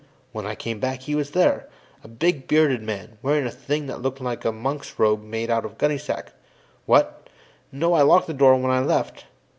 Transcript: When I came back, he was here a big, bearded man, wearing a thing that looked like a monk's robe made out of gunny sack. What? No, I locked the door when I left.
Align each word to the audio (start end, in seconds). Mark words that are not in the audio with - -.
When 0.31 0.47
I 0.47 0.55
came 0.55 0.79
back, 0.79 1.01
he 1.03 1.13
was 1.13 1.29
here 1.29 1.69
a 2.03 2.07
big, 2.07 2.47
bearded 2.47 2.81
man, 2.81 3.19
wearing 3.21 3.45
a 3.45 3.51
thing 3.51 3.85
that 3.85 4.01
looked 4.01 4.19
like 4.19 4.43
a 4.43 4.51
monk's 4.51 4.97
robe 4.97 5.21
made 5.23 5.51
out 5.51 5.63
of 5.63 5.77
gunny 5.77 5.99
sack. 5.99 6.33
What? 6.87 7.29
No, 7.71 7.93
I 7.93 8.01
locked 8.01 8.25
the 8.25 8.33
door 8.33 8.55
when 8.55 8.71
I 8.71 8.79
left. 8.79 9.25